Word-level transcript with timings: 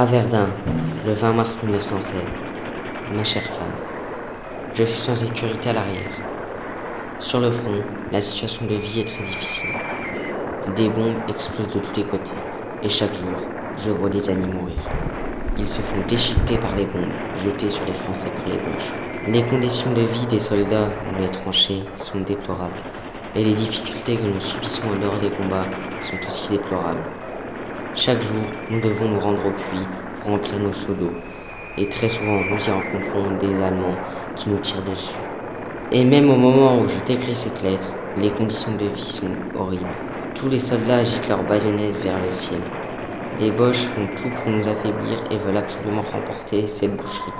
À 0.00 0.06
Verdun, 0.06 0.48
le 1.06 1.12
20 1.12 1.34
mars 1.34 1.62
1916. 1.62 2.22
Ma 3.12 3.22
chère 3.22 3.42
femme, 3.42 3.76
je 4.72 4.82
suis 4.82 4.98
sans 4.98 5.14
sécurité 5.14 5.68
à 5.68 5.72
l'arrière. 5.74 6.10
Sur 7.18 7.38
le 7.38 7.50
front, 7.50 7.82
la 8.10 8.22
situation 8.22 8.64
de 8.64 8.76
vie 8.76 9.00
est 9.00 9.04
très 9.04 9.22
difficile. 9.22 9.68
Des 10.74 10.88
bombes 10.88 11.18
explosent 11.28 11.74
de 11.74 11.80
tous 11.80 11.96
les 11.96 12.04
côtés 12.04 12.30
et 12.82 12.88
chaque 12.88 13.12
jour, 13.12 13.36
je 13.76 13.90
vois 13.90 14.08
des 14.08 14.30
amis 14.30 14.46
mourir. 14.46 14.78
Ils 15.58 15.68
se 15.68 15.82
font 15.82 16.00
déchiqueter 16.08 16.56
par 16.56 16.74
les 16.76 16.86
bombes 16.86 17.12
jetées 17.36 17.68
sur 17.68 17.84
les 17.84 17.92
Français 17.92 18.30
par 18.30 18.46
les 18.46 18.56
Boches. 18.56 18.94
Les 19.28 19.44
conditions 19.44 19.92
de 19.92 20.00
vie 20.00 20.24
des 20.24 20.40
soldats 20.40 20.88
dans 21.12 21.18
les 21.18 21.28
tranchées 21.28 21.84
sont 21.96 22.20
déplorables 22.20 22.80
et 23.34 23.44
les 23.44 23.52
difficultés 23.52 24.16
que 24.16 24.26
nous 24.26 24.40
subissons 24.40 24.84
en 24.88 25.18
des 25.18 25.28
combats 25.28 25.66
sont 26.00 26.16
aussi 26.26 26.48
déplorables. 26.48 27.04
Chaque 27.92 28.22
jour, 28.22 28.44
nous 28.70 28.80
devons 28.80 29.08
nous 29.08 29.18
rendre 29.18 29.44
au 29.46 29.50
puits 29.50 29.86
pour 30.20 30.30
remplir 30.30 30.60
nos 30.60 30.72
seaux 30.72 30.94
d'eau. 30.94 31.10
Et 31.76 31.88
très 31.88 32.06
souvent, 32.06 32.40
nous 32.48 32.68
y 32.68 32.70
rencontrons 32.70 33.36
des 33.40 33.60
Allemands 33.60 33.96
qui 34.36 34.48
nous 34.48 34.58
tirent 34.58 34.84
dessus. 34.84 35.16
Et 35.90 36.04
même 36.04 36.30
au 36.30 36.36
moment 36.36 36.80
où 36.80 36.86
je 36.86 36.98
t'écris 37.00 37.34
cette 37.34 37.62
lettre, 37.64 37.92
les 38.16 38.30
conditions 38.30 38.76
de 38.76 38.84
vie 38.84 39.02
sont 39.02 39.34
horribles. 39.58 39.84
Tous 40.36 40.48
les 40.48 40.60
soldats 40.60 40.98
agitent 40.98 41.28
leurs 41.28 41.42
baïonnettes 41.42 41.96
vers 41.96 42.22
le 42.24 42.30
ciel. 42.30 42.60
Les 43.40 43.50
Boches 43.50 43.86
font 43.86 44.06
tout 44.14 44.30
pour 44.36 44.52
nous 44.52 44.68
affaiblir 44.68 45.18
et 45.32 45.36
veulent 45.36 45.56
absolument 45.56 46.02
remporter 46.02 46.68
cette 46.68 46.96
boucherie. 46.96 47.32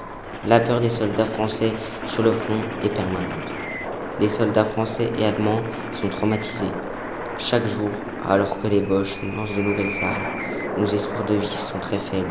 La 0.49 0.59
peur 0.59 0.81
des 0.81 0.89
soldats 0.89 1.27
français 1.27 1.73
sur 2.07 2.25
le 2.25 2.33
front 2.33 2.61
est 2.83 2.93
permanente. 2.93 3.53
Les 4.19 4.29
soldats 4.29 4.65
français 4.65 5.13
et 5.17 5.25
allemands 5.25 5.63
sont 5.93 6.09
traumatisés. 6.09 6.73
Chaque 7.43 7.65
jour, 7.65 7.89
alors 8.29 8.59
que 8.59 8.67
les 8.67 8.83
Boches 8.83 9.19
nous 9.23 9.35
lancent 9.35 9.57
de 9.57 9.63
nouvelles 9.63 10.05
armes, 10.05 10.77
nos 10.77 10.85
espoirs 10.85 11.25
de 11.25 11.37
vie 11.37 11.49
sont 11.49 11.79
très 11.79 11.99
faibles. 11.99 12.29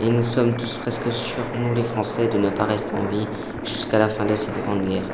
Et 0.00 0.08
nous 0.08 0.22
sommes 0.22 0.54
tous 0.56 0.76
presque 0.76 1.12
sûrs, 1.12 1.42
nous 1.58 1.74
les 1.74 1.82
Français, 1.82 2.28
de 2.28 2.38
ne 2.38 2.48
pas 2.48 2.64
rester 2.64 2.94
en 2.94 3.04
vie 3.06 3.26
jusqu'à 3.64 3.98
la 3.98 4.08
fin 4.08 4.24
de 4.24 4.36
cette 4.36 4.62
grande 4.62 4.82
guerre. 4.82 5.10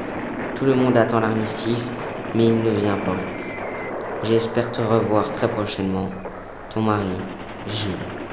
Tout 0.55 0.67
le 0.67 0.75
monde 0.75 0.97
attend 0.99 1.21
l'armistice, 1.21 1.91
mais 2.35 2.49
il 2.49 2.63
ne 2.63 2.71
vient 2.71 2.99
pas. 2.99 3.17
J'espère 4.25 4.71
te 4.71 4.83
revoir 4.83 5.33
très 5.33 5.49
prochainement. 5.49 6.11
Ton 6.69 6.83
mari, 6.83 7.19
Jules. 7.67 8.28